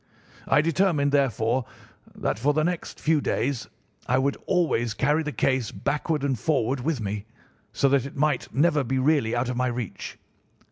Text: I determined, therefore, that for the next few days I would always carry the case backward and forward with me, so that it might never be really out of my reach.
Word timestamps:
I 0.47 0.61
determined, 0.61 1.11
therefore, 1.11 1.65
that 2.15 2.39
for 2.39 2.53
the 2.55 2.63
next 2.63 2.99
few 2.99 3.21
days 3.21 3.67
I 4.07 4.17
would 4.17 4.35
always 4.47 4.95
carry 4.95 5.21
the 5.21 5.31
case 5.31 5.69
backward 5.69 6.23
and 6.23 6.39
forward 6.39 6.79
with 6.79 6.99
me, 6.99 7.25
so 7.71 7.87
that 7.89 8.07
it 8.07 8.15
might 8.17 8.51
never 8.51 8.83
be 8.83 8.97
really 8.97 9.35
out 9.35 9.47
of 9.49 9.57
my 9.57 9.67
reach. 9.67 10.17